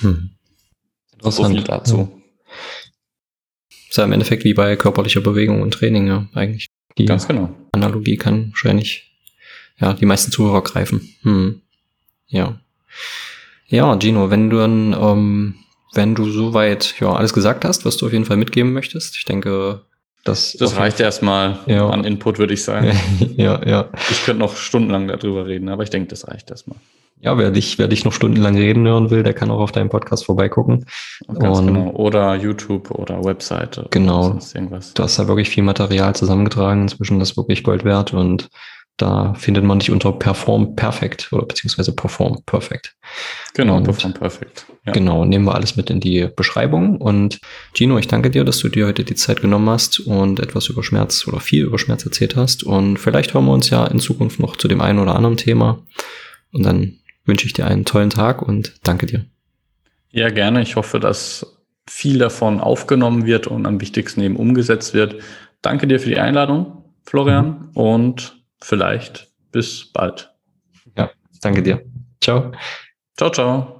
Hm. 0.00 0.30
So 1.22 1.44
viel 1.44 1.62
dazu. 1.62 2.20
Ist 3.88 3.96
ja 3.96 4.04
im 4.04 4.12
Endeffekt 4.12 4.44
wie 4.44 4.54
bei 4.54 4.74
körperlicher 4.76 5.20
Bewegung 5.20 5.62
und 5.62 5.72
Training, 5.72 6.06
ja, 6.08 6.28
eigentlich. 6.34 6.66
Die 6.98 7.04
Ganz 7.04 7.28
genau. 7.28 7.54
Analogie 7.72 8.16
kann 8.16 8.50
wahrscheinlich, 8.50 9.12
ja, 9.78 9.92
die 9.92 10.06
meisten 10.06 10.32
Zuhörer 10.32 10.62
greifen. 10.62 11.14
Hm. 11.22 11.62
Ja. 12.26 12.60
Ja, 13.68 13.96
Gino, 14.00 14.30
wenn 14.30 14.50
du 14.50 14.56
dann, 14.56 14.92
ähm, 14.92 15.54
wenn 15.92 16.14
du 16.14 16.30
soweit, 16.30 16.94
ja, 17.00 17.12
alles 17.12 17.32
gesagt 17.32 17.64
hast, 17.64 17.84
was 17.84 17.96
du 17.96 18.06
auf 18.06 18.12
jeden 18.12 18.24
Fall 18.24 18.36
mitgeben 18.36 18.72
möchtest, 18.72 19.16
ich 19.16 19.24
denke, 19.24 19.82
das, 20.24 20.52
das 20.58 20.76
reicht 20.76 21.00
erstmal 21.00 21.60
ja. 21.66 21.88
an 21.88 22.04
Input, 22.04 22.38
würde 22.38 22.52
ich 22.52 22.62
sagen. 22.62 22.92
ja, 23.36 23.60
ja. 23.66 23.88
Ich 24.10 24.24
könnte 24.24 24.40
noch 24.40 24.56
stundenlang 24.56 25.08
darüber 25.08 25.46
reden, 25.46 25.68
aber 25.68 25.82
ich 25.82 25.90
denke, 25.90 26.08
das 26.08 26.28
reicht 26.28 26.50
erstmal. 26.50 26.78
Ja, 27.22 27.36
wer 27.36 27.50
dich, 27.50 27.78
wer 27.78 27.88
dich 27.88 28.04
noch 28.04 28.12
stundenlang 28.12 28.56
reden 28.56 28.86
hören 28.86 29.10
will, 29.10 29.22
der 29.22 29.34
kann 29.34 29.50
auch 29.50 29.60
auf 29.60 29.72
deinem 29.72 29.90
Podcast 29.90 30.24
vorbeigucken. 30.24 30.86
Ganz 31.38 31.58
und 31.58 31.66
genau. 31.66 31.90
Oder 31.90 32.34
YouTube 32.34 32.90
oder 32.90 33.22
Webseite. 33.22 33.86
Genau. 33.90 34.30
Oder 34.30 34.40
irgendwas. 34.54 34.94
Du 34.94 35.02
hast 35.02 35.18
da 35.18 35.28
wirklich 35.28 35.50
viel 35.50 35.62
Material 35.62 36.14
zusammengetragen. 36.14 36.82
Inzwischen 36.82 37.18
das 37.18 37.32
ist 37.32 37.36
wirklich 37.36 37.62
Gold 37.62 37.84
wert 37.84 38.14
und 38.14 38.48
da 39.00 39.34
findet 39.34 39.64
man 39.64 39.78
dich 39.78 39.90
unter 39.90 40.12
Perform 40.12 40.76
Perfect 40.76 41.32
oder 41.32 41.46
beziehungsweise 41.46 41.94
Perform 41.94 42.42
Perfect. 42.44 42.94
Genau, 43.54 43.76
und 43.76 43.84
Perform 43.84 44.14
Perfect. 44.14 44.66
Ja. 44.84 44.92
Genau, 44.92 45.24
nehmen 45.24 45.44
wir 45.44 45.54
alles 45.54 45.76
mit 45.76 45.90
in 45.90 46.00
die 46.00 46.28
Beschreibung. 46.34 46.98
Und 46.98 47.40
Gino, 47.74 47.98
ich 47.98 48.08
danke 48.08 48.30
dir, 48.30 48.44
dass 48.44 48.58
du 48.58 48.68
dir 48.68 48.86
heute 48.86 49.04
die 49.04 49.14
Zeit 49.14 49.40
genommen 49.40 49.68
hast 49.68 50.00
und 50.00 50.40
etwas 50.40 50.68
über 50.68 50.82
Schmerz 50.82 51.26
oder 51.26 51.40
viel 51.40 51.64
über 51.64 51.78
Schmerz 51.78 52.04
erzählt 52.04 52.36
hast. 52.36 52.62
Und 52.62 52.98
vielleicht 52.98 53.34
hören 53.34 53.46
wir 53.46 53.52
uns 53.52 53.70
ja 53.70 53.86
in 53.86 54.00
Zukunft 54.00 54.40
noch 54.40 54.56
zu 54.56 54.68
dem 54.68 54.80
einen 54.80 54.98
oder 54.98 55.14
anderen 55.14 55.36
Thema. 55.36 55.82
Und 56.52 56.64
dann 56.64 56.98
wünsche 57.24 57.46
ich 57.46 57.52
dir 57.52 57.66
einen 57.66 57.84
tollen 57.84 58.10
Tag 58.10 58.42
und 58.42 58.74
danke 58.82 59.06
dir. 59.06 59.24
Ja, 60.10 60.30
gerne. 60.30 60.62
Ich 60.62 60.76
hoffe, 60.76 60.98
dass 60.98 61.58
viel 61.88 62.18
davon 62.18 62.60
aufgenommen 62.60 63.26
wird 63.26 63.46
und 63.46 63.66
am 63.66 63.80
wichtigsten 63.80 64.20
eben 64.20 64.36
umgesetzt 64.36 64.94
wird. 64.94 65.16
Danke 65.62 65.86
dir 65.86 66.00
für 66.00 66.08
die 66.08 66.18
Einladung, 66.18 66.84
Florian, 67.04 67.46
mhm. 67.46 67.68
und 67.74 68.39
vielleicht 68.62 69.28
bis 69.52 69.92
bald. 69.92 70.32
Ja, 70.96 71.10
danke 71.40 71.62
dir. 71.62 71.84
Ciao. 72.20 72.52
Ciao, 73.16 73.30
ciao. 73.30 73.76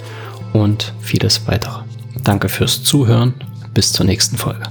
und 0.52 0.94
vieles 1.00 1.48
weitere. 1.48 1.84
Danke 2.26 2.50
fürs 2.50 2.84
Zuhören 2.84 3.34
bis 3.74 3.94
zur 3.94 4.06
nächsten 4.06 4.36
Folge. 4.36 4.64